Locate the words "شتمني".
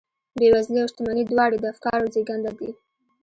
0.91-1.23